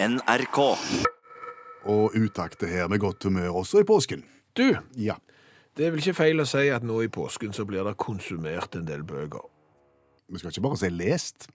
[0.00, 0.58] NRK.
[1.88, 4.24] Og utakte her med godt humør også i påsken.
[4.56, 5.14] Du, Ja.
[5.76, 8.74] det er vel ikke feil å si at nå i påsken så blir det konsumert
[8.76, 9.42] en del bøker.
[10.30, 11.48] Vi skal ikke bare si lest.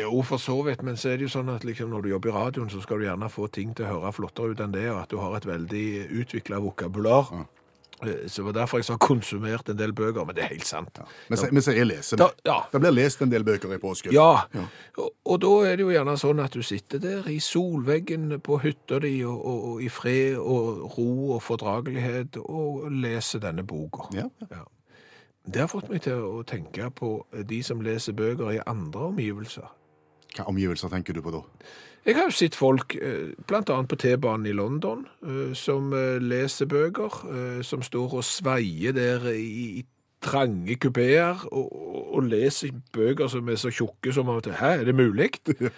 [0.00, 2.30] Jo, for så vidt, men så er det jo sånn at liksom når du jobber
[2.30, 4.86] i radioen, så skal du gjerne få ting til å høre flottere ut enn det,
[4.90, 7.32] og at du har et veldig utvikla vokabular.
[7.32, 7.44] Eh,
[8.00, 10.98] Så det var derfor jeg sa konsumert en del bøker, men det er helt sant.
[11.28, 12.16] Vi sier- så jeg lese.
[12.16, 12.58] Da, ja.
[12.72, 14.12] Det blir lest en del bøker i påsken.
[14.12, 14.44] Ja,
[14.96, 18.58] Og, og da er det jo gjerne sånn at du sitter der i solveggen på
[18.62, 24.08] hytta di og, og, og i fred og ro og fordragelighet og leser denne boka.
[24.16, 24.46] Ja, ja.
[24.50, 24.64] Ja.
[25.50, 29.68] Det har fått meg til å tenke på de som leser bøker i andre omgivelser.
[30.36, 31.44] Hva omgivelser tenker du på da?
[32.06, 33.44] Jeg har jo sett folk, bl.a.
[33.48, 38.24] blant annet på T-banen i London, eh, som eh, leser bøker, eh, som står og
[38.24, 39.84] sveier der i, i
[40.24, 41.68] trange kupeer, og,
[42.14, 45.30] og, leser bøker som er så tjukke som at Hæ, er det mulig?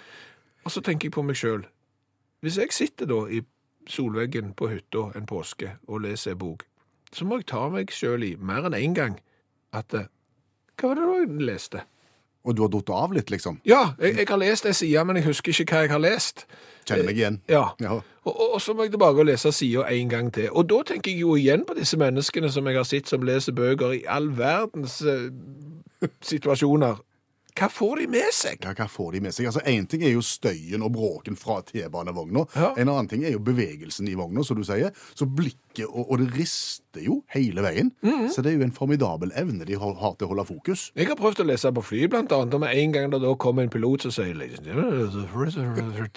[0.65, 1.65] Og så tenker jeg på meg sjøl.
[2.43, 3.41] Hvis jeg sitter da i
[3.91, 6.63] solveggen på hytta en påske og leser ei bok,
[7.13, 9.19] så må jeg ta meg sjøl i mer enn én gang
[9.75, 10.11] at eh,
[10.79, 11.83] Hva var det da jeg leste?
[12.43, 13.61] Og du har datt av litt, liksom?
[13.69, 16.47] Ja, jeg, jeg har lest ei side, men jeg husker ikke hva jeg har lest.
[16.89, 17.39] Kjenner meg igjen?
[17.51, 17.69] Ja.
[17.79, 18.01] Ja.
[18.25, 20.49] Og, og, og så må jeg tilbake og lese sida en gang til.
[20.51, 23.55] Og da tenker jeg jo igjen på disse menneskene som jeg har sett som leser
[23.55, 25.29] bøker i all verdens eh,
[26.33, 26.99] situasjoner.
[27.59, 28.63] Hva får de med seg?
[28.65, 29.47] Ja, hva får de med seg?
[29.51, 32.47] Altså, Én ting er jo støyen og bråken fra T-banevogna.
[32.57, 32.71] Ja.
[32.81, 34.91] En annen ting er jo bevegelsen i vogna, som du sier.
[35.15, 37.93] Så blikket og, og det rister jo hele veien.
[38.05, 38.27] Mhm.
[38.33, 40.87] Så det er jo en formidabel evne de har, har til å holde fokus.
[40.97, 43.35] Jeg har prøvd å lese på fly, blant annet, og med en gang det da
[43.41, 45.57] kommer en pilot som sier "Ladies and gentlemen, the first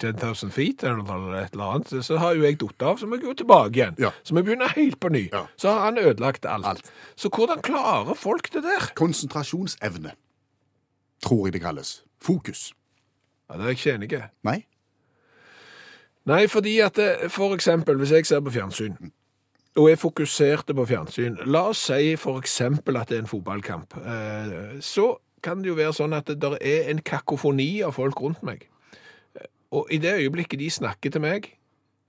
[0.00, 3.24] 10,000 feet, eller et eller annet, så har jo jeg datt av, så må jeg
[3.28, 3.96] gå tilbake igjen.
[4.00, 4.12] Ja.
[4.24, 5.28] Så vi begynner helt på ny.
[5.32, 5.46] Ja.
[5.56, 6.64] Så har han ødelagt alt.
[6.66, 6.92] Alt.
[7.16, 8.90] Så hvordan klarer folk det der?
[8.96, 10.12] Konsentrasjonsevne,
[11.22, 12.02] tror jeg det kalles.
[12.22, 12.72] Fokus.
[13.50, 14.22] Ja, det er jeg ikke enig i.
[14.44, 14.56] Nei?
[16.26, 18.96] Nei, fordi at det, for eksempel, hvis jeg ser på fjernsyn,
[19.76, 23.94] og er fokuserte på fjernsyn, la oss si for eksempel at det er en fotballkamp,
[24.00, 25.12] eh, så
[25.44, 28.64] kan det jo være sånn at det der er en kakofoni av folk rundt meg.
[29.36, 29.46] Eh,
[29.76, 31.52] Og i det øyeblikket de snakker til meg,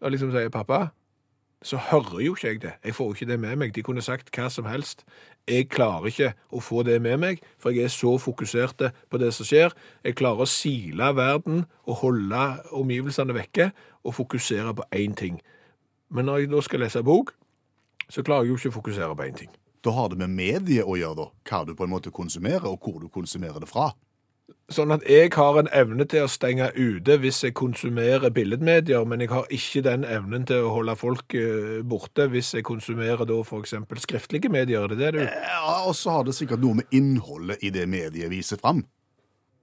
[0.02, 0.88] og liksom sier pappa,
[1.66, 2.74] så hører jo ikke jeg det.
[2.86, 3.74] Jeg får jo ikke det med meg.
[3.76, 5.04] De kunne sagt hva som helst.
[5.48, 9.32] Jeg klarer ikke å få det med meg, for jeg er så fokusert på det
[9.34, 9.74] som skjer.
[10.06, 12.44] Jeg klarer å sile verden og holde
[12.76, 13.72] omgivelsene vekke
[14.04, 15.40] og fokusere på én ting.
[16.14, 17.34] Men når jeg da skal lese bok,
[18.08, 19.56] så klarer jeg jo ikke å fokusere på én ting.
[19.84, 21.28] Da har det med medie å gjøre, da.
[21.48, 23.92] Hva du på en måte konsumerer, og hvor du konsumerer det fra.
[24.68, 29.24] Sånn at jeg har en evne til å stenge ute hvis jeg konsumerer billedmedier, men
[29.24, 33.38] jeg har ikke den evnen til å holde folk eh, borte hvis jeg konsumerer da
[33.60, 34.84] eksempel skriftlige medier.
[34.84, 37.88] Er det det du Ja, Og så har det sikkert noe med innholdet i det
[37.88, 38.84] mediet viser fram.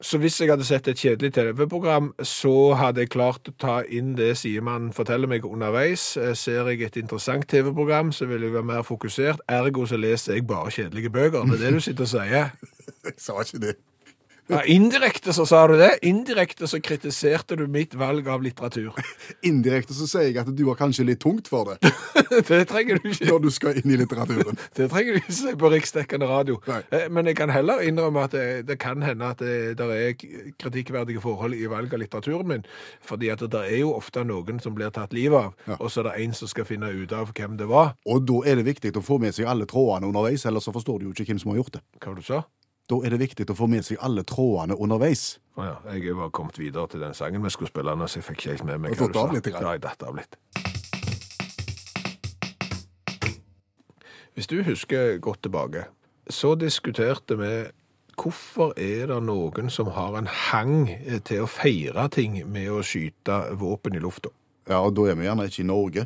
[0.04, 4.16] Så hvis jeg hadde sett et kjedelig TV-program, så hadde jeg klart å ta inn
[4.18, 6.14] det sidemannen forteller meg underveis.
[6.16, 9.44] Eh, Ser jeg et interessant TV-program, så vil jeg være mer fokusert.
[9.48, 11.44] Ergo så leser jeg bare kjedelige bøker.
[11.48, 12.54] Det er det du sitter og sier.
[13.04, 13.74] Jeg sa ikke det.
[14.53, 15.91] Ja, indirekte så sa du det.
[16.05, 18.93] Indirekte så kritiserte du mitt valg av litteratur.
[19.49, 21.93] Indirekte så sier jeg at du har kanskje litt tungt for det
[22.50, 23.28] Det trenger du ikke.
[23.31, 24.59] når du skal inn i litteraturen.
[24.77, 26.59] Det trenger du ikke si på riksdekkende radio.
[26.69, 26.81] Nei.
[26.93, 30.12] Eh, Men jeg kan heller innrømme at det, det kan hende at det, der er
[30.61, 32.66] kritikkverdige forhold i valg av litteraturen min.
[33.05, 35.76] Fordi at det er jo ofte noen som blir tatt livet av, Ja.
[35.81, 37.94] og så er det en som skal finne ut av hvem det var.
[38.05, 41.00] Og da er det viktig å få med seg alle trådene underveis, ellers så forstår
[41.00, 41.82] du jo ikke hvem som har gjort det.
[42.00, 42.43] Hva var det du sa?
[42.84, 45.38] Da er det viktig å få med seg alle trådene underveis.
[45.56, 48.26] Å ja, jeg var kommet videre til den sangen vi skulle spille nå, så jeg
[48.26, 49.54] fikk ikke helt med meg hva av du litt sa.
[49.54, 49.64] grann?
[49.64, 50.36] Ja, jeg datt av litt.
[54.36, 55.86] Hvis du husker godt tilbake,
[56.28, 57.52] så diskuterte vi
[58.20, 60.90] hvorfor er det noen som har en hang
[61.24, 64.28] til å feire ting med å skyte våpen i lufta?
[64.68, 66.04] Ja, og da er vi gjerne ikke i Norge.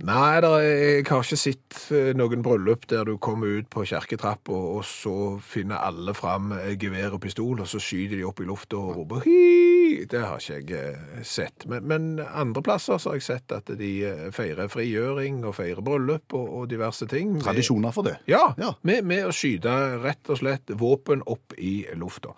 [0.00, 3.82] Nei, der, er- jeg har ikke sett eh, noen bryllup der du kommer ut på
[3.84, 5.12] kjerketrapp, og, og så
[5.44, 8.94] finner alle fram eh, gevær og pistol, og så skyter de opp i lufta og
[8.96, 10.06] roper hi!
[10.08, 11.66] Det har ikke jeg eh, sett.
[11.68, 13.90] Men, men andre plasser har jeg sett at de
[14.32, 17.34] feirer frigjøring og feirer bryllup og, og diverse ting.
[17.36, 18.16] med- Tradisjoner for det.
[18.30, 18.72] Ja, Ja.
[18.86, 22.32] Med, med å skyte rett og slett våpen opp i lufta.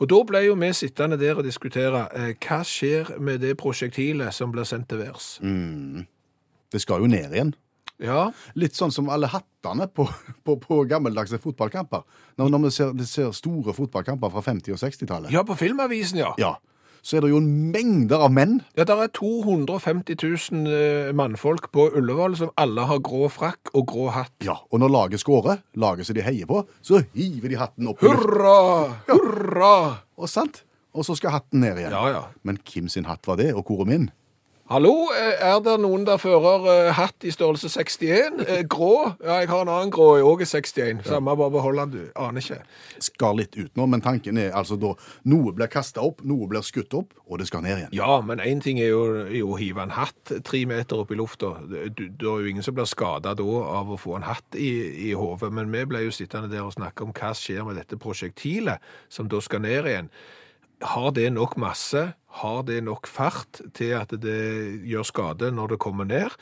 [0.00, 4.34] Og da ble jo vi sittende der og diskutere eh, hva skjer med det prosjektilet
[4.36, 5.38] som blir sendt til værs.
[6.72, 7.54] Det skal jo ned igjen.
[8.00, 10.06] Ja, Litt sånn som alle hattene på,
[10.46, 12.06] på, på gammeldagse fotballkamper.
[12.40, 15.32] Når, når vi ser, ser store fotballkamper fra 50- og 60-tallet.
[15.34, 16.30] ja, på Filmavisen, ja.
[16.40, 16.54] Ja.
[17.04, 18.58] Så er det jo mengder av menn.
[18.76, 23.86] Ja, det er 250 000 eh, mannfolk på Ullevål som alle har grå frakk og
[23.88, 24.34] grå hatt.
[24.44, 28.04] Ja, Og når laget scorer, laget som de heier på, så hiver de hatten opp
[28.04, 28.56] Hurra!
[29.08, 29.12] Hurra!
[29.12, 29.76] Hurra!
[30.20, 30.62] Og sant?
[30.90, 31.92] og så skal hatten ned igjen.
[31.94, 32.20] Ja, ja.
[32.42, 34.08] Men hvem sin hatt var det, og hvor er min?
[34.70, 38.36] Hallo, eh, er det noen der fører eh, hatt i størrelse 61?
[38.44, 39.16] Eh, Grå?
[39.18, 41.00] Ja, jeg har en annen grå, jeg òg er 61.
[41.08, 42.04] Samme, bare behold den, du.
[42.14, 42.60] Aner ikke.
[43.02, 44.92] Skal litt ut nå, men tanken er altså da
[45.26, 47.96] noe blir kasta opp, noe blir skutt opp, og det skal ned igjen.
[47.98, 49.02] Ja, men én ting er jo,
[49.50, 51.56] å hive en hatt tre meter opp i lufta.
[51.66, 54.70] Det er jo ingen som blir skada da av å få en hatt i,
[55.10, 55.50] i hodet.
[55.50, 58.78] Men vi ble jo sittende der og snakke om hva skjer med dette prosjektilet,
[59.10, 60.14] som da skal ned igjen.
[60.80, 62.12] Har det nok masse?
[62.40, 66.36] Har det nok fart til at det gjør skade når det kommer ned?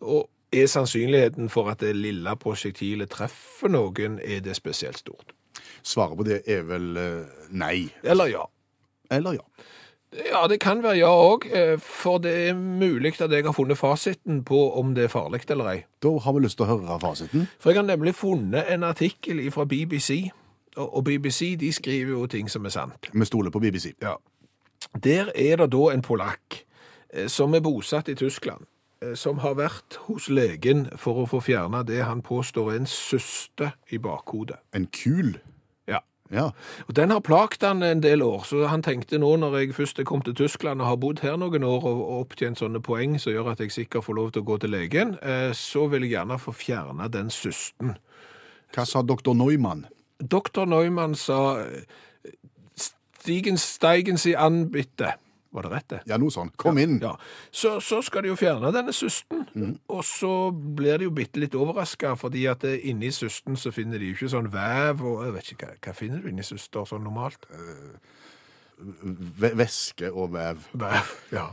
[0.00, 5.34] Og er sannsynligheten for at det lille prosjektilet treffer noen, er det spesielt stort?
[5.84, 7.88] Svaret på det er vel eh, nei.
[8.02, 8.44] Eller ja?
[9.12, 9.44] Eller ja.
[10.14, 11.48] Ja, det kan være ja òg,
[11.82, 15.70] for det er mulig at jeg har funnet fasiten på om det er farlig eller
[15.72, 15.80] ei.
[16.02, 17.48] Da har vi lyst til å høre fasiten.
[17.58, 20.30] For jeg har nemlig funnet en artikkel fra BBC,
[20.76, 23.10] og BBC de skriver jo ting som er sant.
[23.12, 23.92] Vi stoler på BBC.
[24.02, 24.14] Ja.
[25.04, 26.64] Der er det da en polakk
[27.12, 28.66] eh, som er bosatt i Tyskland,
[29.02, 32.90] eh, som har vært hos legen for å få fjerna det han påstår er en
[32.90, 34.60] syste i bakhodet.
[34.74, 35.38] En kul.
[35.88, 36.00] Ja.
[36.30, 36.50] Ja.
[36.88, 40.04] Og Den har plagt han en del år, så han tenkte nå når jeg først
[40.04, 43.52] kom til Tyskland og har bodd her noen år og opptjent sånne poeng som gjør
[43.52, 46.38] at jeg sikkert får lov til å gå til legen, eh, så vil jeg gjerne
[46.38, 47.96] få fjerna den systen.
[48.74, 49.86] Hva sa doktor Neumann?
[50.20, 51.82] Doktor Neumann sa eh,
[52.78, 55.14] Stigen Steigens i anbitte.
[55.54, 55.98] Var det rett, det?
[56.10, 56.48] Ja, noe sånn.
[56.58, 56.96] Kom inn.
[57.02, 57.12] Ja,
[57.54, 59.44] så, så skal de jo fjerne denne systen,
[59.86, 64.02] og så blir de jo bitte litt overraska, fordi at eh, inni systen så finner
[64.02, 66.82] de jo ikke sånn vev, og jeg vet ikke, hva, hva finner du inni søster,
[66.90, 67.46] sånn normalt?
[69.40, 70.66] Ve- Væske og vev.
[70.74, 71.46] Vev, ja.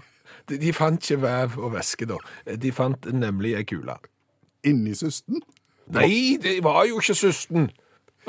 [0.49, 2.17] De, de fant ikke vev og væske da.
[2.57, 3.95] De fant nemlig ei kule.
[4.67, 5.41] Inni søsten?
[5.93, 7.69] Nei, det var jo ikke systen.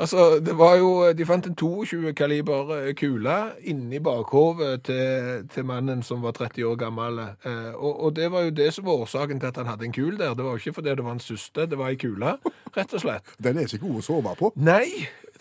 [0.01, 3.35] Altså, det var jo, de fant en 22 kaliber eh, kule
[3.69, 7.19] inni bakhovet til, til mannen som var 30 år gammel.
[7.45, 9.93] Eh, og, og det var jo det som var årsaken til at han hadde en
[9.93, 10.33] kul der.
[10.33, 12.37] Det var jo ikke fordi det var en syste, det var ei kule,
[12.73, 13.35] rett og slett.
[13.43, 14.51] Den er ikke god å sove på.
[14.57, 14.87] Nei,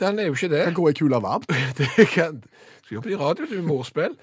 [0.01, 0.63] den er jo ikke det.
[0.77, 1.49] Hvor er kula varm?
[1.79, 2.43] Det kan
[2.83, 4.17] Skal jo bli radio, du, morspill.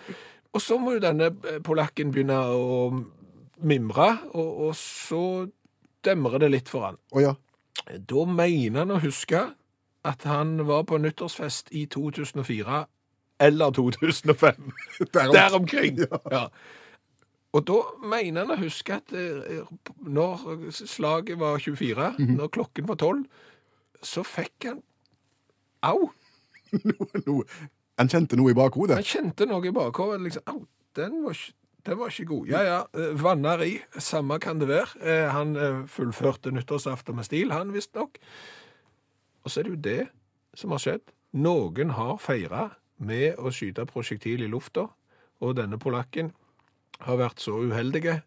[0.54, 2.90] Og så må jo denne eh, polakken begynne å
[3.66, 5.24] mimre, og, og så
[6.06, 7.00] demrer det litt for han.
[7.18, 7.34] Å ja.
[7.90, 9.48] Da mener han å huske
[10.08, 12.86] at han var på nyttårsfest i 2004
[13.42, 14.72] eller 2005.
[15.16, 16.00] Derom- Der omkring.
[16.32, 16.48] Ja.
[17.54, 19.64] Og da mener han å huske at eh,
[20.06, 23.24] når slaget var 24, når klokken var 12,
[24.06, 24.84] så fikk han
[25.82, 26.10] Au!
[27.26, 27.44] Noe.
[28.00, 29.00] Han kjente noe i bakhodet.
[29.00, 30.22] Han kjente noe i bakhodet.
[30.28, 30.60] Liksom, Au,
[31.00, 31.56] den var, ikke,
[31.90, 32.52] den var ikke god.
[32.52, 33.74] Ja, ja, eh, vanner i.
[33.98, 35.02] Samme kan det være.
[35.02, 35.56] Eh, Han
[35.90, 38.20] fullførte nyttårsaften med stil, han visstnok.
[39.44, 40.02] Og så er det jo det
[40.58, 41.14] som har skjedd.
[41.40, 42.70] Noen har feira
[43.00, 44.88] med å skyte prosjektil i lufta,
[45.40, 46.34] og denne polakken
[47.06, 48.20] har vært så uheldige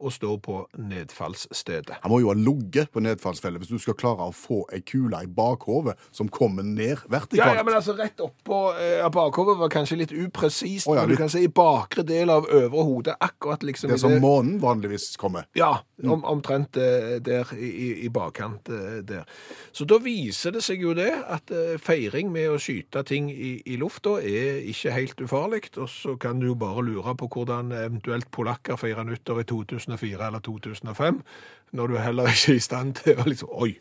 [0.00, 2.00] å stå på nedfallsstedet.
[2.02, 5.18] Han må jo ha ligget på nedfallsfellet hvis du skal klare å få ei kule
[5.24, 7.58] i bakhovet som kommer ned vertikalt.
[7.58, 11.20] ja, men altså rett oppå eh, bakhovet var kanskje litt upresist, oh, ja, men du
[11.20, 15.12] kan si i bakre del av øvre hode, akkurat liksom Det er som månen vanligvis
[15.20, 15.48] kommer.
[15.58, 19.28] Ja, om, omtrent eh, der i, i, bakkant eh, der.
[19.72, 23.56] Så da viser det seg jo det at eh, feiring med å skyte ting i,
[23.66, 27.74] i lufta er ikke helt ufarlig, og så kan du jo bare lure på hvordan
[27.76, 31.22] eventuelt polakker feirer nyttår i 2004 eller 2005,
[31.76, 33.74] når du heller ikke er i stand til å liksom Oi!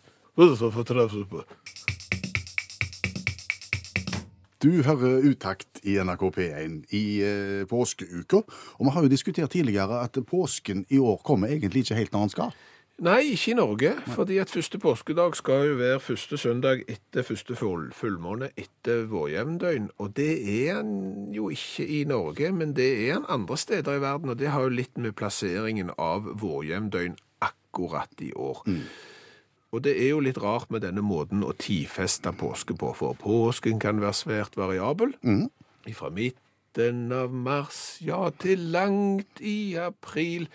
[4.60, 8.42] Du hører Utakt i NRK P1 i eh, påskeuka,
[8.76, 12.26] og vi har jo diskutert tidligere at påsken i år kommer egentlig ikke helt når
[12.26, 12.58] den skal.
[13.00, 17.56] Nei, ikke i Norge, fordi at første påskedag skal jo være første søndag etter første
[17.56, 20.92] full, fullmåne etter vårjevndøgn, og det er han
[21.32, 24.68] jo ikke i Norge, men det er han andre steder i verden, og det har
[24.68, 27.16] jo litt med plasseringen av vårjevndøgn
[27.48, 28.68] akkurat i år.
[29.72, 33.80] Og det er jo litt rart med denne måten å tidfeste påske på, for påsken
[33.82, 35.14] kan være svært variabel.
[35.94, 40.48] Fra midten av mars, ja, til langt i april.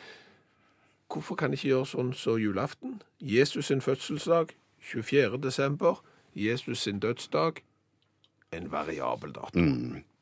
[1.10, 2.98] Hvorfor kan jeg ikke gjøre sånn som julaften?
[3.20, 5.38] Jesus sin fødselsdag, 24.
[5.42, 6.02] desember.
[6.34, 7.60] Jesus sin dødsdag,
[8.52, 9.62] en variabel dato.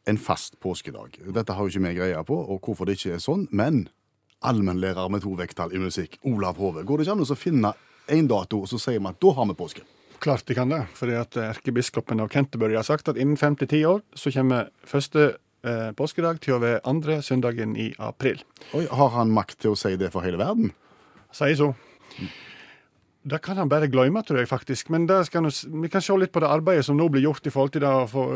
[0.07, 1.17] En fast påskedag.
[1.33, 3.87] Dette har jo ikke vi greie på, og hvorfor det ikke er sånn, men
[4.45, 7.73] allmennlærer med to vekttall i musikk, Olav Hove, går det ikke an å finne
[8.07, 9.85] en dato, og så sier vi at da har vi påske?
[10.23, 10.85] Klart de kan det.
[10.95, 14.71] fordi at erkebiskopen av Canterbury har sagt at innen fem til ti år så kommer
[14.87, 18.43] første eh, påskedag til å være andre søndagen i april.
[18.75, 20.71] Oi, har han makt til å si det for hele verden?
[21.35, 21.73] Sier så.
[23.23, 24.91] Det kan han bare glemme, tror jeg faktisk.
[24.91, 25.51] Men skal nå
[25.83, 27.91] vi kan se litt på det arbeidet som nå blir gjort i forhold til det
[27.91, 28.27] å få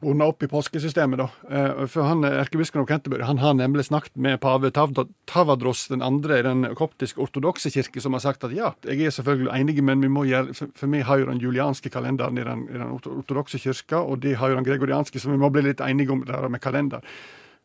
[0.00, 1.28] ordna opp i påskesystemet, da.
[1.50, 6.38] Eh, For han, Erkebiskopen av Canterbury han har nemlig snakket med pave Tavadros den andre
[6.38, 10.12] i den koptisk-ortodokse kirke, som har sagt at ja, jeg er selvfølgelig enig, men vi
[10.12, 14.00] må gjøre For, vi har jo den julianske kalenderen i den, i den ortodokse kirka,
[14.00, 16.48] og de har jo den gregorianske, så vi må bli litt enige om det der
[16.48, 17.04] med kalender.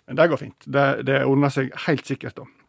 [0.08, 0.68] Men det går fint.
[0.68, 2.65] Det, det ordner seg helt sikkert, da.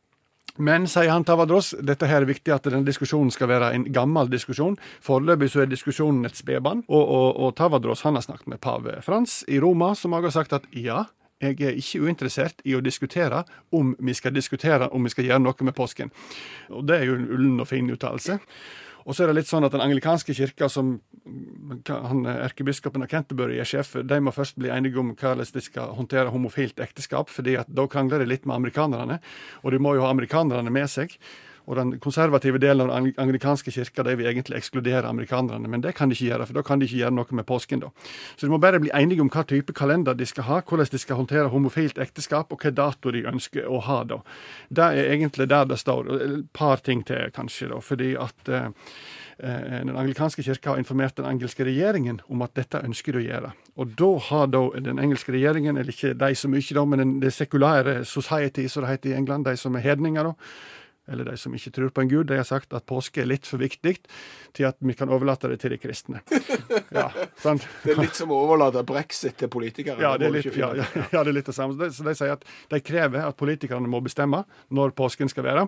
[0.57, 4.31] Men, sier han Tavadros, dette her er viktig at denne diskusjonen skal være en gammel
[4.33, 4.79] diskusjon.
[5.05, 6.85] Foreløpig så er diskusjonen et spedbarn.
[6.89, 10.57] Og, og, og Tavadros han har snakket med pave Frans i Roma, som har sagt
[10.57, 11.05] at ja,
[11.43, 13.43] jeg er ikke uinteressert i å diskutere
[13.77, 16.13] om vi skal diskutere om vi skal gjøre noe med påsken.
[16.73, 18.39] Og det er jo en ullen og fin uttalelse.
[19.07, 20.97] Og så er det litt sånn at den anglikanske kirka, som
[21.87, 25.63] han erkebiskopen av Canterbury er sjef for, de må først bli enige om hvordan de
[25.63, 29.21] skal håndtere homofilt ekteskap, fordi at da krangler de litt med amerikanerne.
[29.63, 31.15] Og de må jo ha amerikanerne med seg.
[31.67, 35.81] Og den konservative delen av den ang- anglikanske kirka de vil egentlig ekskludere amerikanerne, men
[35.81, 37.81] det kan de ikke gjøre, for da kan de ikke gjøre noe med påsken.
[37.81, 37.91] da.
[38.37, 40.99] Så de må bare bli enige om hva type kalender de skal ha, hvordan de
[40.99, 44.05] skal håndtere homofilt ekteskap, og hva dato de ønsker å ha.
[44.05, 44.21] da.
[44.71, 46.23] Det er egentlig der det står.
[46.23, 48.71] Et par ting til, kanskje, da, fordi at eh,
[49.41, 53.27] eh, den anglikanske kirka har informert den engelske regjeringen om at dette ønsker de å
[53.27, 53.53] gjøre.
[53.77, 57.33] Og da har da den engelske regjeringen, eller ikke de så mye, da, men det
[57.35, 60.35] sekulære society, som det heter i England, de som er hedninger, da,
[61.09, 63.47] eller de som ikke tror på en gud, de har sagt at påske er litt
[63.47, 63.95] for viktig
[64.57, 66.23] til at vi kan overlate det til de kristne.
[66.97, 67.09] Ja,
[67.43, 67.65] sant?
[67.83, 70.01] Det er litt som å overlate brexit til politikere.
[70.01, 71.75] Ja, det er litt, ja, ja, ja, det er litt det samme.
[71.77, 74.45] Så de, så de sier at de krever at politikerne må bestemme
[74.75, 75.67] når påsken skal være.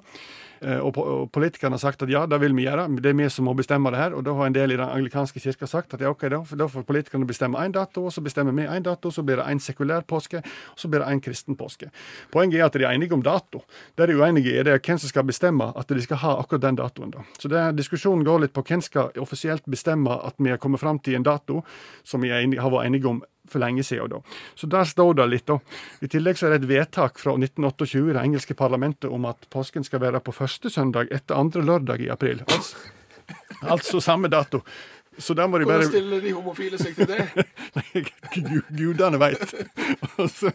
[0.63, 3.47] Eh, Og, politikerne har sagt at ja, det vil vi gjøre, det er vi som
[3.49, 4.15] må bestemme det her.
[4.17, 6.87] Og da har en del i den anglikanske kirka sagt at ja, ok, da, får
[6.89, 10.07] politikerne bestemme én dato, og så bestemmer vi én dato, så blir det én sekulær
[10.09, 11.91] påske, og så blir det én kristen påske.
[12.33, 13.63] Poenget er at de er enige om dato.
[13.97, 16.63] Det de er uenige i, er hvem som skal bestemme at de skal ha akkurat
[16.63, 17.11] den datoen.
[17.11, 17.25] da.
[17.39, 20.99] Så det, diskusjonen går litt på hvem skal offisielt bestemme at vi har kommet fram
[20.99, 21.63] til en dato
[22.05, 24.13] som vi har vært enige om for lenge siden.
[24.13, 24.21] Da.
[24.59, 25.47] Så der står det litt.
[25.47, 25.59] da.
[26.01, 29.49] I tillegg så er det et vedtak fra 1928 i det engelske parlamentet om at
[29.53, 32.45] påsken skal være på første søndag etter andre lørdag i april.
[32.47, 32.77] Altså,
[33.75, 34.63] altså samme dato.
[35.19, 37.25] Så der må de Hvordan stiller de homofile seg til det?
[38.35, 39.41] Gu- Gudene veit.
[40.39, 40.51] så,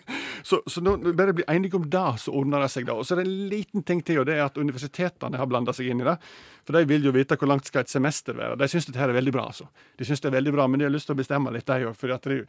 [0.48, 2.86] så, så nå bare blir enige om det, så ordner det seg.
[2.88, 2.96] da.
[2.96, 5.75] Og så er det en liten ting til, og det er at universitetene har blanda
[5.75, 6.15] seg inn i det.
[6.63, 8.55] For de vil jo vite hvor langt skal et semester være.
[8.62, 9.50] De syns dette her er veldig bra.
[9.51, 9.67] altså.
[10.00, 11.89] De synes det er veldig bra, Men de har lyst til å bestemme litt, de
[11.89, 11.98] òg.
[12.00, 12.39] For det,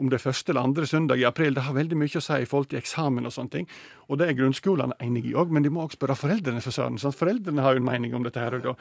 [0.00, 2.40] om det er første eller andre søndag i april, det har veldig mye å si
[2.40, 3.68] i forhold til eksamen og sånne ting.
[4.08, 6.96] Og det er grunnskolene enige i òg, men de må også spørre foreldrene, for søren.
[6.98, 7.18] sant?
[7.20, 8.74] Foreldrene har jo en mening om dette her òg, da.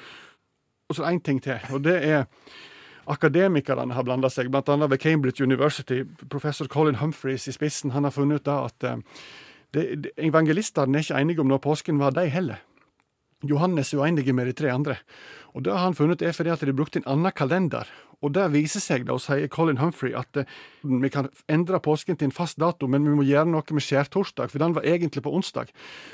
[0.88, 2.22] Og så én ting til, og det er
[3.08, 4.78] Akademikerne har blanda seg, bl.a.
[4.88, 6.02] ved Cambridge University.
[6.30, 8.98] Professor Colin Humphreys i spissen han har funnet ut da at eh,
[9.76, 12.64] det, evangelistene er ikke enige om når påsken var, de heller.
[13.46, 14.98] Johannes er uenig med de tre andre.
[15.54, 17.88] Og Det har han funnet er fordi at de brukte en annen kalender.
[18.22, 20.50] Og Det viser seg, da, sier Colin Humphrey, at eh,
[20.84, 24.50] vi kan endre påsken til en fast dato, men vi må gjøre noe med skjærtorsdag,
[24.50, 25.70] for den var egentlig på onsdag.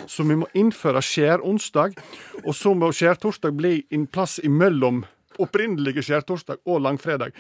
[0.06, 1.96] Så vi må innføre skjæronsdag,
[2.44, 5.06] og så må skjærtorsdag bli en plass imellom
[5.42, 7.34] opprinnelige skjærtorsdag og langfredag.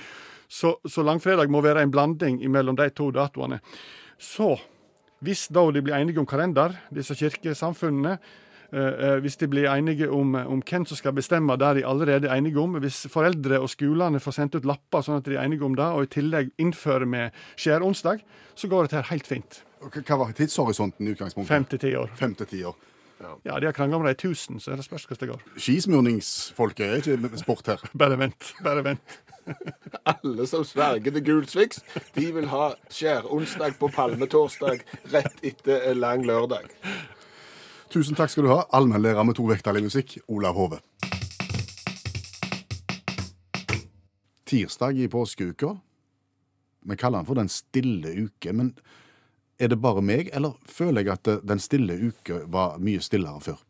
[0.47, 3.59] Så, så langfredag må være en blanding mellom de to datoene.
[4.19, 4.55] Så
[5.23, 8.17] hvis da de blir enige om kalender, disse kirkesamfunnene,
[8.73, 12.27] eh, eh, hvis de blir enige om, om hvem som skal bestemme det de allerede
[12.27, 15.45] er enige om, hvis foreldre og skolene får sendt ut lapper sånn at de er
[15.45, 19.63] enige om det, og i tillegg innfører med skjæronsdag, så går dette helt fint.
[19.83, 21.55] Hva var tidshorisonten i utgangspunktet?
[21.55, 22.11] Fem til ti år.
[22.19, 22.92] Fem til ti år.
[23.43, 25.59] Ja, de har krangla om de i tusen, så er det spørs hvordan det går.
[25.59, 27.83] Skismurningsfolket er ikke sport her.
[28.01, 28.53] Bare vent.
[28.63, 29.17] Bare vent.
[30.13, 31.81] Alle som sverger til gul sviks,
[32.15, 36.69] de vil ha skjæronsdag på palmetorsdag rett etter en lang lørdag.
[37.93, 40.79] Tusen takk skal du ha, allmennlærer med to vekttall i musikk, Olav Hove.
[44.49, 45.75] Tirsdag i påskeuka.
[46.83, 48.53] Vi kaller den for Den stille uke.
[48.53, 48.73] Men
[49.59, 53.39] er det bare meg, eller føler jeg at eh, Den stille uke var mye stillere
[53.41, 53.61] før?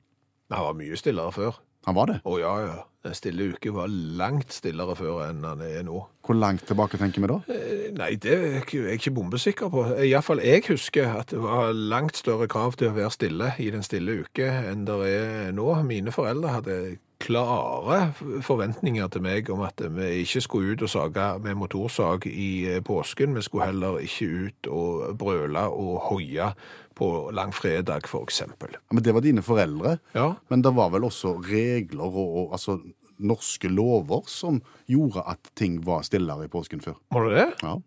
[0.54, 1.62] Han var mye stillere før.
[1.86, 2.20] Han var det.
[2.24, 2.82] Å ja, ja.
[3.04, 6.06] Den stille uke var langt stillere før enn han er nå.
[6.24, 7.40] Hvor langt tilbake tenker vi da?
[7.52, 9.84] Eh, Nei, det er jeg ikke bombesikker på.
[10.06, 13.84] Iallfall jeg husker at det var langt større krav til å være stille i den
[13.84, 15.68] stille uke enn det er nå.
[15.84, 16.78] Mine foreldre hadde
[17.24, 18.00] klare
[18.44, 22.82] forventninger til meg om at vi ikke skulle ut og sage med motorsag i eh,
[22.84, 23.36] påsken.
[23.38, 26.50] Vi skulle heller ikke ut og brøle og hoie
[26.94, 28.76] på langfredag, eksempel.
[28.76, 29.98] Ja, men Det var dine foreldre.
[30.14, 32.80] Ja, Men det var vel også regler og, og altså,
[33.18, 37.00] norske lover som gjorde at ting var stillere i påsken før.
[37.12, 37.50] Var det det?
[37.64, 37.78] Ja.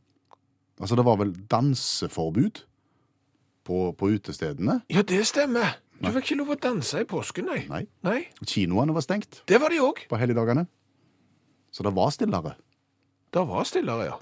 [0.80, 2.64] Altså, det var vel danseforbud
[3.66, 4.80] på, på utestedene.
[4.90, 5.78] Ja, det stemmer.
[6.00, 7.62] Du fikk ikke lov å danse i påsken, nei.
[7.70, 7.82] Nei.
[8.06, 10.04] Nei, Kinoene var stengt det var de òg.
[10.10, 10.66] på helligdagene.
[11.72, 12.54] Så det var stillere.
[13.34, 14.16] Det var stillere, ja.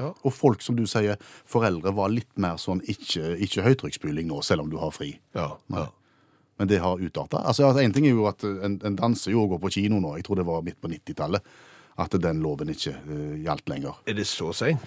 [0.00, 0.08] ja.
[0.26, 1.16] Og folk, som du sier,
[1.48, 5.14] foreldre var litt mer sånn ikke, ikke høytrykksspyling nå, selv om du har fri.
[5.36, 5.86] ja, ja.
[6.58, 7.38] Men det har utarta.
[7.46, 10.00] Altså, altså, en ting er jo at en, en danser jo og går på kino
[10.02, 10.16] nå.
[10.18, 11.44] Jeg tror det var midt på 90-tallet.
[12.02, 14.00] At den loven ikke uh, gjaldt lenger.
[14.10, 14.82] Er det så seint?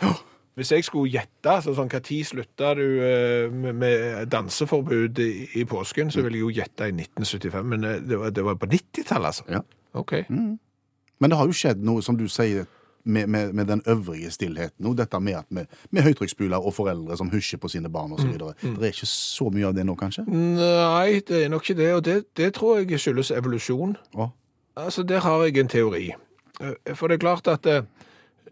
[0.55, 5.29] Hvis jeg skulle gjette, så sånn, tid slutta du eh, med, med danseforbud i,
[5.61, 7.65] i påsken, så ville jeg jo gjette i 1975.
[7.71, 9.47] Men eh, det var, det var på 90-tallet, altså?
[9.49, 9.61] Ja.
[9.93, 10.13] OK.
[10.29, 12.65] Men det har jo skjedd noe, som du sier,
[13.03, 14.85] med, med, med den øvrige stillheten.
[14.85, 18.27] Og dette med med, med høytrykksspyler og foreldre som husjer på sine barn osv.
[18.29, 18.53] videre.
[18.61, 20.25] Det er ikke så mye av det nå, kanskje?
[20.29, 21.89] Nei, det er nok ikke det.
[21.95, 23.95] Og det, det tror jeg skyldes evolusjon.
[24.13, 24.29] Å,
[24.75, 26.13] Altså, Der har jeg en teori.
[26.61, 27.81] Eh, For det er klart at eh,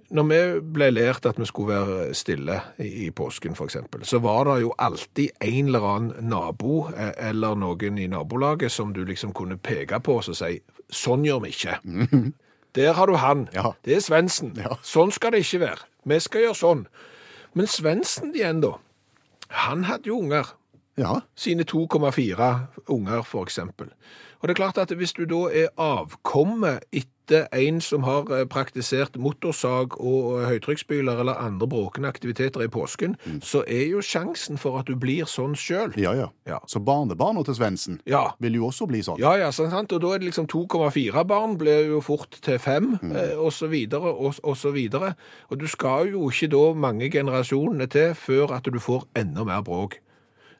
[0.09, 0.39] når vi
[0.73, 3.77] ble lært at vi skulle være stille i, i påsken, f.eks.,
[4.09, 8.93] så var det jo alltid en eller annen nabo eh, eller noen i nabolaget som
[8.93, 11.77] du liksom kunne peke på og si sånn gjør vi ikke.
[12.77, 13.47] Der har du han.
[13.53, 13.73] Ja.
[13.85, 14.53] Det er Svendsen.
[14.57, 14.77] Ja.
[14.85, 15.85] Sånn skal det ikke være.
[16.09, 16.83] Vi skal gjøre sånn.
[17.57, 18.75] Men Svendsen igjen, da.
[19.65, 20.53] Han hadde jo unger
[20.99, 21.19] ja.
[21.35, 22.49] sine 2,4
[22.93, 23.89] unger, for eksempel.
[24.39, 28.45] Og det er klart at hvis du da er avkommet etter en som har eh,
[28.50, 34.57] praktisert motorsag og eh, høytrykksspyler eller andre bråkende aktiviteter i påsken, så er jo sjansen
[34.57, 35.93] for at du blir sånn sjøl.
[36.00, 36.29] Ja, ja.
[36.50, 36.59] Ja.
[36.67, 38.33] Så barnebarna til Svendsen Ja.
[38.39, 39.19] vil jo også bli sånn.
[39.21, 39.93] Ja, ja, sant, sant?
[39.93, 43.15] og da er det liksom 2,4 barn blir jo fort til 5, mm.
[43.38, 45.13] og så videre, og, og så videre.
[45.50, 49.62] Og du skal jo ikke da mange generasjonene til før at du får enda mer
[49.65, 50.00] bråk.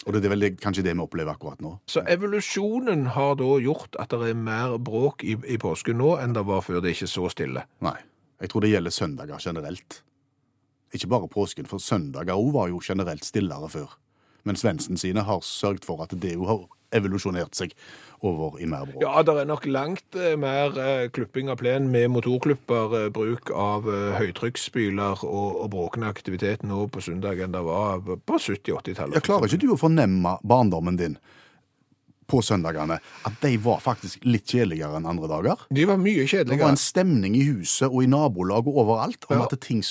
[0.08, 1.74] Og det er vel kanskje det vi opplever akkurat nå.
[1.92, 6.38] Så evolusjonen har da gjort at det er mer bråk i, i påsken nå enn
[6.38, 7.66] det var før det ikke er så stille.
[7.84, 7.98] Nei.
[8.40, 10.02] Jeg tror det gjelder søndager generelt.
[10.96, 13.98] Ikke bare påsken, for søndager òg var jo generelt stillere før.
[14.48, 16.64] Men Svendsen sine har sørget for at det jo har
[16.96, 17.76] evolusjonert seg
[18.28, 19.02] over i mer bråk.
[19.04, 20.74] Ja, det er nok langt eh, mer
[21.16, 26.88] klupping av plen med motorklipper, eh, bruk av eh, høytrykksspyler og, og bråkende aktivitet nå
[26.94, 29.18] på søndag enn det var på 70-80-tallet.
[29.20, 31.18] Jeg klarer ikke du å fornemme barndommen din
[32.30, 35.64] på søndagene at de var faktisk litt kjedeligere enn andre dager?
[35.74, 36.60] De var mye kjedeligere.
[36.60, 39.48] Det var en stemning i huset og i nabolag og overalt om Ja.
[39.50, 39.82] at ting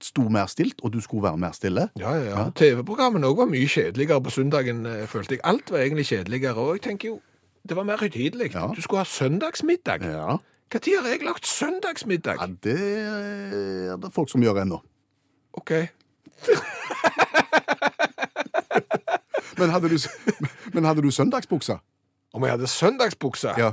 [0.00, 1.88] sto mer stilt, og du skulle være mer stille.
[2.00, 2.44] Ja, ja, ja.
[2.56, 5.40] TV-programmene òg var mye kjedeligere på søndagen, eh, følte jeg.
[5.44, 6.56] Alt var egentlig kjedeligere.
[6.56, 7.20] Og jeg tenker jo,
[7.68, 8.54] det var mer høytidelig.
[8.54, 8.66] Ja.
[8.76, 10.02] Du skulle ha søndagsmiddag.
[10.02, 10.38] Ja.
[10.70, 12.36] Når har jeg lagt søndagsmiddag?
[12.40, 12.80] ja, det
[13.90, 14.78] er det folk som gjør ennå.
[15.52, 15.70] OK.
[19.60, 19.98] Men hadde du,
[20.74, 21.76] men hadde du søndagsbuksa?
[22.32, 23.54] Om jeg hadde søndagsbuksa?
[23.60, 23.72] Ja.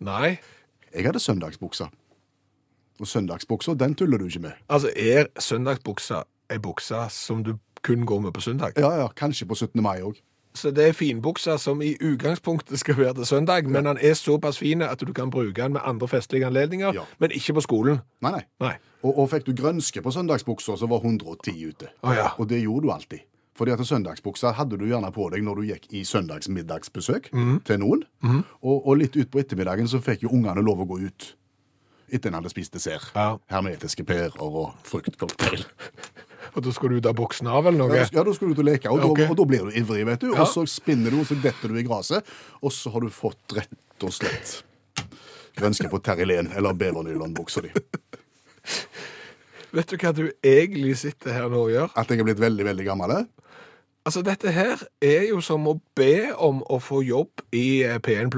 [0.00, 0.38] Nei.
[0.94, 1.90] Jeg hadde søndagsbuksa.
[3.00, 4.52] Og søndagsbuksa, den tuller du ikke med.
[4.68, 8.72] Altså, er søndagsbuksa ei bukse som du kun går med på søndag?
[8.78, 9.82] Ja, ja, kanskje på 17.
[9.82, 10.16] mai òg.
[10.54, 14.58] Så det er finbuksa som i utgangspunktet skal være til søndag, men den er såpass
[14.58, 17.04] fin at du kan bruke den med andre festlige anledninger, Ja.
[17.18, 18.00] men ikke på skolen.
[18.20, 18.42] Nei, nei.
[18.60, 18.72] Nei.
[19.02, 21.86] Og, og fikk du grønske på søndagsbuksa, så var 110 ute.
[22.02, 22.28] Å, ja.
[22.38, 23.20] Og det gjorde du alltid.
[23.54, 27.30] Fordi at søndagsbuksa hadde du gjerne på deg når du gikk i søndagsmiddagsbesøk
[27.64, 28.02] til noen.
[28.62, 31.36] Og, og litt utpå ettermiddagen så fikk jo ungene lov å gå ut.
[32.10, 33.10] Etter en hadde spist dessert.
[33.14, 33.36] Ja.
[33.52, 35.62] Hermetiske pærer og fruktcocktail.
[36.54, 38.00] Og da skal du ut av boksen av eller noe?
[38.00, 39.26] Ja, da skulle du ut og leke, og, okay.
[39.26, 40.30] da, og da blir du ivrig, vet du.
[40.32, 40.44] Ja.
[40.44, 43.56] Og så spinner du, og så detter du i gresset, og så har du fått
[43.58, 44.60] rett og slett
[45.60, 47.72] grønske på Terrilén eller bevernylonbuksa di.
[49.70, 51.92] Vet du hva du egentlig sitter her nå og gjør?
[51.98, 53.14] At jeg er blitt veldig, veldig gammel?
[53.18, 53.28] eh?
[54.08, 58.32] Altså, dette her er jo som å be om å få jobb i eh, P1+.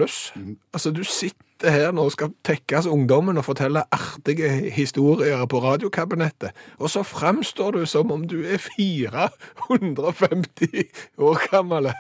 [0.75, 1.39] Altså, du sitter
[1.71, 7.87] her nå skal tekkes ungdommen og fortelle artige historier på radiokabinettet, og så fremstår du
[7.87, 10.85] som om du er 450
[11.19, 11.93] år gammel.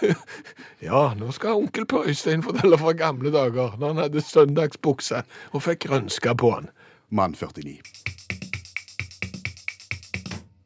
[0.88, 5.22] ja, nå skal onkel Per Øystein fortelle fra gamle dager, når han hadde søndagsbukse
[5.52, 6.70] og fikk grønska på han.
[7.10, 7.80] Mann 49.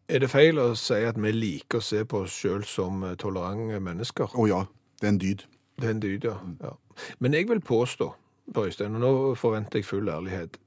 [0.08, 3.80] Er det feil å si at vi liker å se på oss sjøl som tolerante
[3.80, 4.36] mennesker?
[4.36, 4.60] Å ja,
[5.00, 5.46] det er en dyd.
[5.80, 6.34] Det er en dyd, ja.
[6.62, 6.74] ja.
[7.18, 8.14] Men jeg vil påstå,
[8.54, 10.58] Per Øystein, og nå forventer jeg full ærlighet,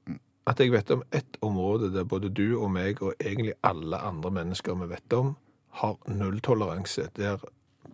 [0.46, 4.30] at jeg vet om ett område der både du og meg, og egentlig alle andre
[4.30, 5.36] mennesker vi vet om,
[5.70, 7.08] har nulltoleranse.
[7.16, 7.38] Der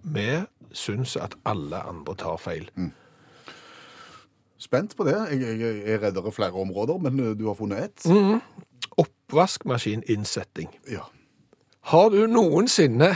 [0.02, 0.28] vi
[0.72, 2.70] syns at alle andre tar feil.
[4.58, 5.16] Spent på det.
[5.32, 8.06] Jeg, jeg er reddere flere områder, men du har funnet ett.
[8.06, 8.40] Mm.
[8.96, 10.70] Oppvaskmaskininnsetting.
[10.90, 11.08] Ja.
[11.90, 13.10] Har du noensinne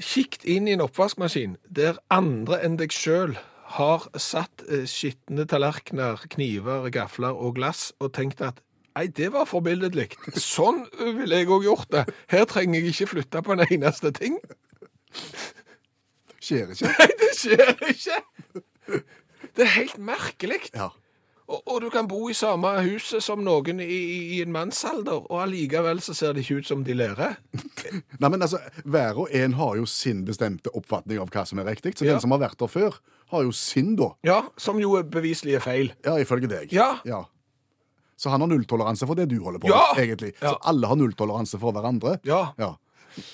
[0.00, 3.36] kikt inn i en oppvaskmaskin der andre enn deg sjøl
[3.76, 8.64] har satt eh, skitne tallerkener, kniver, gafler og glass og tenkt at
[8.98, 10.08] Nei, det var forbilledlig.
[10.34, 12.02] Sånn ville jeg òg gjort det.
[12.28, 14.34] Her trenger jeg ikke flytte på en eneste ting.
[15.14, 16.90] Det Skjer ikke.
[16.90, 18.18] Nei, det skjer ikke!
[19.56, 20.58] Det er helt merkelig.
[20.74, 20.90] Ja.
[21.50, 23.96] Og, og du kan bo i samme huset som noen i,
[24.36, 27.32] i en mannsalder, og allikevel så ser det ikke ut som de lærer.
[28.22, 31.66] Nei, men altså, Hver og en har jo sin bestemte oppfatning av hva som er
[31.72, 31.96] riktig.
[31.98, 32.12] Så Ja.
[32.14, 33.00] den som har vært der før,
[33.34, 34.12] har jo sin, da.
[34.26, 35.90] Ja, som jo er beviselig er feil.
[36.06, 36.70] Ja, ifølge deg.
[36.74, 37.24] Ja.
[38.20, 39.82] Så han har nulltoleranse for det du holder på Ja.
[39.96, 40.34] egentlig.
[40.42, 40.52] Ja.
[40.54, 42.18] Så alle har nulltoleranse for hverandre.
[42.28, 42.74] Ja, Ja.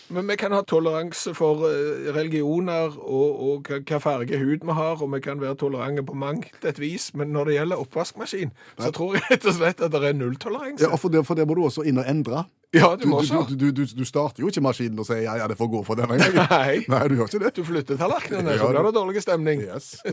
[0.08, 5.02] Men vi kan ha toleranse for eh, religioner og, og hva farge hud vi har,
[5.02, 8.92] og vi kan være tolerante på mangt et vis, men når det gjelder oppvaskmaskin, så
[8.94, 10.86] tror jeg rett og slett at det er nulltoleranse.
[10.86, 12.46] Ja, for det, for det må du også inn og endre.
[12.74, 13.46] Ja, du må du, også.
[13.48, 15.82] du, du, du, du starter jo ikke maskinen og sier ja, ja, det får gå
[15.86, 16.50] for denne gangen.
[16.50, 16.82] Nei.
[16.90, 17.54] Nei, du gjør ikke det.
[17.56, 19.64] Du flytter tallerkenene, Ja, så blir det dårlig stemning.
[19.66, 19.96] Yes.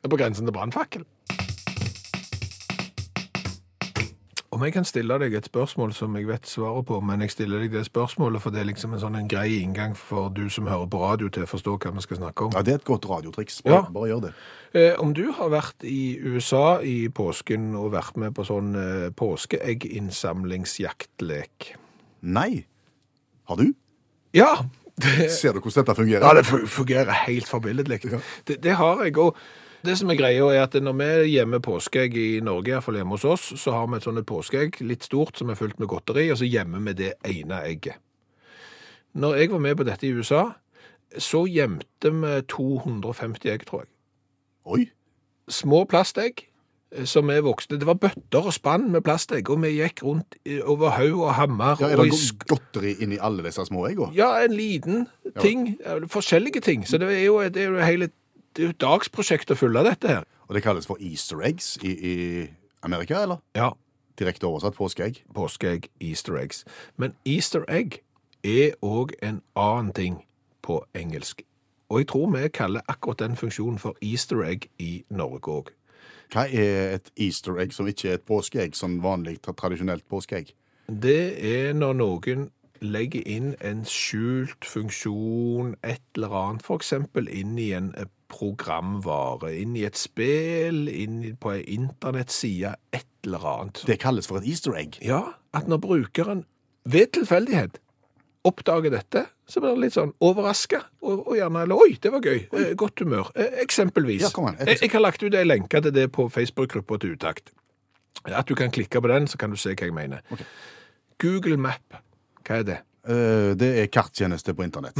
[0.00, 1.02] Det er på grensen til brannfakkel.
[4.60, 7.62] Om jeg kan stille deg et spørsmål som jeg vet svaret på, men jeg stiller
[7.62, 10.66] deg det spørsmålet for det er liksom en sånn en grei inngang for du som
[10.68, 12.52] hører på radio til å forstå hva vi skal snakke om.
[12.52, 13.62] Ja, Det er et godt radiotriks.
[13.64, 13.80] Bare, Ja.
[13.88, 14.32] bare gjør det.
[14.74, 19.08] Eh, om du har vært i USA i påsken og vært med på sånn eh,
[19.16, 21.72] påskeegginnsamlingsjaktlek?
[22.20, 22.66] Nei.
[23.48, 23.72] Har du?
[24.34, 24.66] Ja!
[25.00, 26.20] Det, Ser du hvordan dette fungerer?
[26.20, 28.02] Ja, det fungerer helt forbilledlig.
[28.44, 29.16] Det, det har jeg.
[29.16, 29.32] Og
[29.84, 32.98] det som er greia, er at når vi gjemmer påskeegg i Norge, i hvert fall
[33.00, 35.88] hjemme hos oss, så har vi et sånt påskeegg, litt stort, som er fylt med
[35.88, 37.96] godteri, og så gjemmer vi det ene egget.
[39.16, 40.44] Når jeg var med på dette i USA,
[41.18, 43.90] så gjemte vi 250 egg, tror jeg.
[44.70, 44.84] Oi.
[45.50, 46.44] Små plastegg
[46.94, 47.80] eh, som er voksne.
[47.80, 51.80] Det var bøtter og spann med plastegg, og vi gikk rundt over haug og hammer.
[51.82, 54.12] Ja, er det i go- godteri inni alle disse små eggene?
[54.14, 55.08] Ja, en liten
[55.40, 55.72] ting.
[55.82, 55.98] Ja.
[56.12, 56.86] Forskjellige ting.
[56.86, 58.10] Så det er jo, det er jo hele
[58.56, 60.24] det er jo et dagsprosjekt å fylle dette her.
[60.48, 62.16] Og det kalles for easter eggs i, i
[62.82, 63.44] Amerika, eller?
[63.54, 63.72] Ja,
[64.20, 65.22] Direkte oversatt påskeegg.
[65.34, 66.64] påskeegg, easter eggs.
[66.96, 68.02] Men easter egg
[68.44, 70.24] er òg en annen ting
[70.62, 71.42] på engelsk.
[71.88, 75.72] Og jeg tror vi kaller akkurat den funksjonen for easter egg i Norge òg.
[76.30, 80.52] Hva er et easter egg som ikke er et påskeegg, sånn vanlig tradisjonelt påskeegg?
[80.86, 87.72] Det er når noen legger inn en skjult funksjon, et eller annet, eksempel inn i
[87.76, 93.82] en eh, programvare, inn i et spill, inn på en internettside, et eller annet.
[93.88, 94.96] Det kalles for et easter egg.
[95.04, 95.22] Ja,
[95.56, 96.44] at når brukeren
[96.88, 97.80] ved tilfeldighet
[98.48, 102.24] oppdager dette, så blir det litt sånn overraska, og, og gjerne eller oi, det var
[102.24, 102.66] gøy, Oi.
[102.78, 103.28] godt humør.
[103.34, 104.22] Eh, eksempelvis.
[104.24, 107.16] Ja, kom an, jeg, jeg har lagt ut ei lenke til det på Facebook-gruppa til
[107.18, 107.52] Utakt.
[108.24, 110.22] At du kan klikke på den, så kan du se hva jeg mener.
[110.32, 110.46] Okay.
[111.20, 112.00] Google Map,
[112.46, 112.78] hva er det?
[113.08, 114.96] Uh, Det er karttjeneste på internett.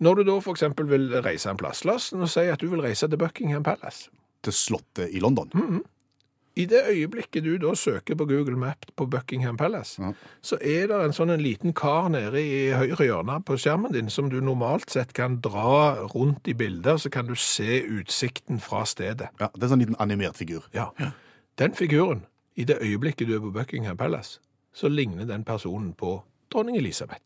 [0.00, 2.82] Når du da eksempel vil reise en plass, la oss nå si at du vil
[2.84, 4.10] reise til Buckingham Palace.
[4.44, 5.50] Til slottet i London.
[6.56, 10.12] I det øyeblikket du da søker på Google Map på Buckingham Palace, Ja.
[10.42, 14.08] så er det en sånn en liten kar nede i høyre hjørne på skjermen din
[14.10, 18.84] som du normalt sett kan dra rundt i bildet, så kan du se utsikten fra
[18.84, 19.28] stedet.
[19.40, 20.64] Ja, Det er en sånn liten animert figur.
[20.72, 20.88] Ja.
[21.58, 22.24] Den figuren,
[22.56, 24.40] i det øyeblikket du er på Buckingham Palace,
[24.72, 27.24] så ligner den personen på dronning Elisabeth.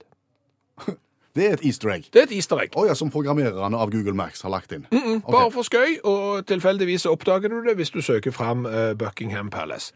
[1.37, 2.09] Det er et easter egg.
[2.13, 2.75] Det er et easter egg.
[2.77, 4.87] Oh, ja, som programmererne av Google Max har lagt inn.
[4.91, 9.51] Mm, Bare for skøy, og tilfeldigvis oppdager du det hvis du søker fram uh, Buckingham
[9.51, 9.93] Palace.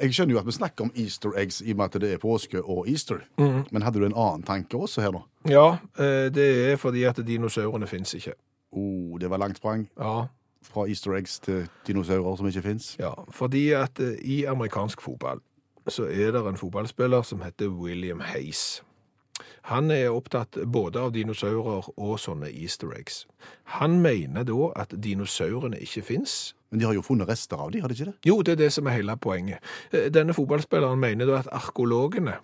[0.00, 2.20] Jeg skjønner jo at vi snakker om easter eggs i og med at det er
[2.22, 3.24] påske og easter.
[3.38, 5.22] Men hadde du en annen tanke også her nå?
[5.48, 8.36] Ja, eh, det er fordi at dinosaurene fins ikke.
[8.70, 10.26] Oh, det var langt sprang Ja,
[10.62, 12.96] fra easter eggs til dinosaurer som ikke fins.
[13.00, 15.40] Ja, fordi at eh, i amerikansk fotball
[15.88, 18.82] så er det en fotballspiller som heter William Hayes.
[19.70, 23.26] Han er opptatt både av dinosaurer og sånne easter eggs.
[23.78, 26.54] Han mener da at dinosaurene ikke fins.
[26.70, 28.18] Men de har jo funnet rester av de, har de ikke det?
[28.28, 29.64] Jo, det er det som er hele poenget.
[29.92, 32.36] Eh, Denne fotballspilleren mener da at arkeologene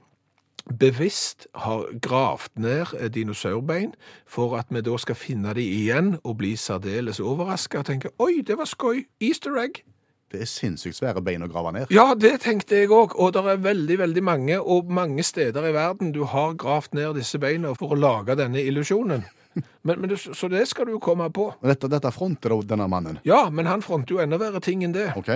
[0.80, 3.92] bevisst har gravd ned eh, dinosaurbein
[4.26, 8.40] for at vi da skal finne de igjen og bli særdeles overraska og tenke oi,
[8.46, 9.84] det var skøy, easter egg.
[10.32, 11.92] Det er sinnssykt svære bein å grave ned.
[11.94, 13.14] Ja, det tenkte jeg òg.
[13.20, 17.14] Og det er veldig veldig mange, og mange steder i verden du har gravd ned
[17.20, 19.24] disse beina for å lage denne illusjonen.
[19.82, 21.52] Men, men det, så det skal du jo komme på.
[21.62, 23.20] Dette, dette fronter denne mannen.
[23.22, 25.12] Ja, men han fronter jo enda verre ting enn det.
[25.14, 25.30] OK?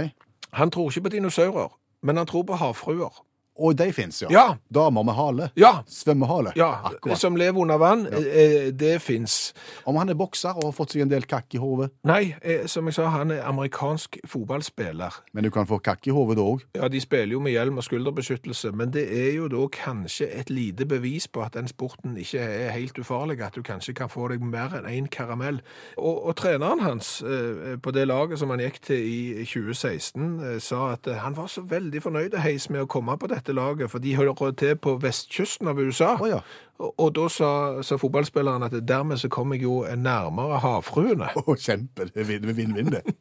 [0.59, 1.71] Han tror ikke på dinosaurer,
[2.03, 3.23] men han tror på havfruer.
[3.59, 4.29] Og de fins, ja.
[4.31, 4.47] Ja.
[4.75, 5.51] Damer med hale.
[5.59, 6.53] Ja, Svømmehale.
[6.57, 7.19] ja Akkurat.
[7.19, 8.07] som lever under vann.
[8.13, 8.71] Ja.
[8.71, 9.53] Det fins.
[9.85, 11.91] Om han er bokser og har fått seg en del kakk i hodet.
[12.07, 15.15] Nei, eh, som jeg sa, han er amerikansk fotballspiller.
[15.33, 16.63] Men du kan få kakk i hodet òg.
[16.77, 20.51] Ja, de spiller jo med hjelm og skulderbeskyttelse, men det er jo da kanskje et
[20.51, 24.29] lite bevis på at den sporten ikke er helt ufarlig, at du kanskje kan få
[24.33, 25.61] deg mer enn én karamell.
[25.97, 30.59] Og, og treneren hans eh, på det laget som han gikk til i 2016, eh,
[30.63, 33.91] sa at eh, han var så veldig fornøyd Heis, med å komme på dette laget,
[33.91, 36.15] for de hører til på vestkysten av USA.
[36.21, 36.41] Oh, ja.
[36.79, 37.49] Og, og da sa,
[37.83, 41.29] sa fotballspilleren at dermed så kom jeg jo nærmere havfruene.
[41.37, 42.09] Å, kjempe.
[42.15, 43.03] Det er vinn- vinn-vinn, det.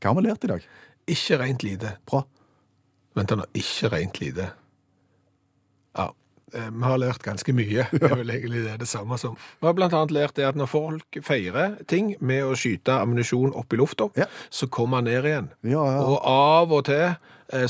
[0.00, 0.66] Hva har vi lært i dag?
[1.10, 1.96] Ikke rent lite.
[2.06, 2.22] Bra.
[3.16, 4.50] Vent nå, ikke rent lite.
[5.96, 6.10] Ja,
[6.52, 7.86] vi har lært ganske mye.
[7.92, 10.68] Det er vel egentlig det, det samme som Vi har annet lært det at når
[10.70, 14.28] folk feirer ting med å skyte ammunisjon opp i lufta, Ja.
[14.50, 15.48] så kommer han ned igjen.
[15.66, 16.04] Ja, ja.
[16.06, 17.16] Og av og til eh,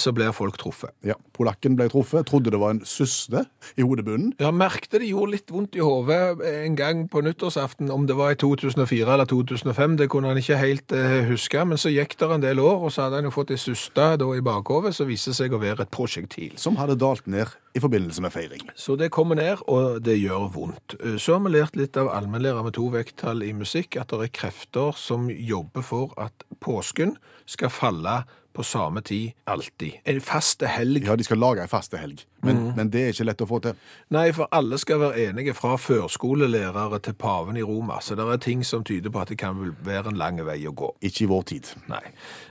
[0.01, 0.91] så blir folk truffet.
[1.05, 1.15] ja.
[1.37, 2.25] Polakken ble truffet.
[2.27, 3.43] Trodde det var en syste
[3.77, 4.33] i hodebunnen.
[4.41, 8.33] Ja, merkte det gjorde litt vondt i hodet en gang på nyttårsaften, om det var
[8.33, 12.31] i 2004 eller 2005, det kunne han ikke helt eh, huske, men så gikk det
[12.33, 15.35] en del år, og så hadde han jo fått ei syste i bakhodet som viste
[15.37, 16.57] seg å være et prosjektil.
[16.61, 18.65] Som hadde dalt ned i forbindelse med feiring.
[18.75, 20.97] Så det kommer ned, og det gjør vondt.
[21.03, 24.31] Eh, Så har vi lært litt av allmennlærer med to vekttall i musikk, at det
[24.31, 28.23] er krefter som jobber for at påsken skal falle
[28.57, 29.99] på samme tid alltid.
[30.09, 31.05] En faste helg.
[31.07, 33.61] Ja, de skal lage ei faste helg, men, men det er ikke lett å få
[33.65, 33.77] til.
[34.17, 38.41] Nei, for alle skal være enige fra førskolelærere til paven i Roma, så det er
[38.43, 40.91] ting som tyder på at det kan være en lang vei å gå.
[41.07, 41.73] Ikke i vår tid.
[41.93, 42.03] Nei.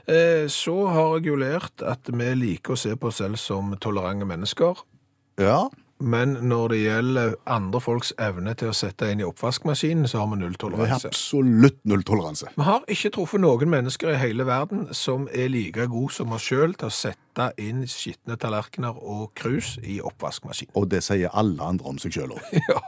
[0.06, 3.74] Eh, Så har jeg jo lært at vi liker å se på oss selv som
[3.82, 4.84] tolerante mennesker,
[5.36, 5.66] Ja,
[5.98, 10.26] men når det gjelder andre folks evne til å sette inn i oppvaskmaskinen, så har
[10.32, 11.08] vi null er toleranse.
[11.08, 12.50] absolutt null toleranse.
[12.56, 16.44] Vi har ikke truffet noen mennesker i hele verden som er like gode som oss
[16.50, 20.74] sjøl til å sette inn skitne tallerkener og krus i oppvaskmaskinen.
[20.76, 22.44] Og det sier alle andre om seg sjøl òg.
[22.68, 22.80] Ja.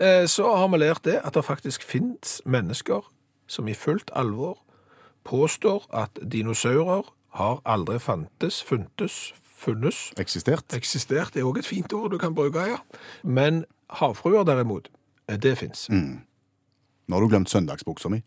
[0.00, 3.00] Eh, Så har vi lært det at det faktisk finnes mennesker
[3.48, 4.58] som i fullt alvor
[5.24, 10.72] påstår at dinosaurer har aldri fantes, funtes, funnes, Eksistert.
[10.76, 11.36] eksistert.
[11.36, 12.78] Er òg et fint ord du kan bruke, ja.
[13.22, 13.64] Men
[14.00, 14.88] havfruer derimot,
[15.28, 15.86] eh, det fins.
[15.90, 18.22] Nå har du glemt søndagsbuksa mi.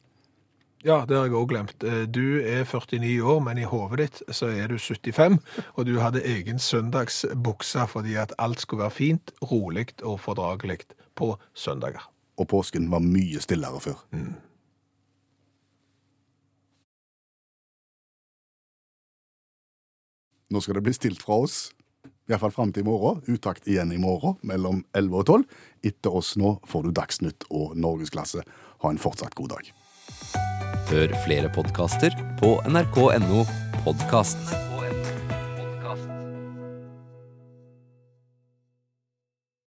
[0.84, 1.84] Ja, det har jeg òg glemt.
[1.88, 5.40] Eh, Du er 49 år, men i hodet ditt så er du 75,
[5.78, 10.80] og du hadde egen søndagsbukse fordi at alt skulle være fint, rolig og fordragelig
[11.16, 12.04] på søndager.
[12.38, 14.04] Og påsken var mye stillere før.
[20.54, 21.72] Nå skal det bli stilt fra oss.
[22.30, 23.24] Iallfall fram til i morgen.
[23.28, 25.48] Utakt igjen i morgen mellom 11 og 12.
[25.90, 28.46] Etter oss nå får du Dagsnytt og Norgesklasse.
[28.84, 29.72] Ha en fortsatt god dag.
[30.92, 33.48] Hør flere podkaster på nrk.no
[33.84, 34.73] podkast.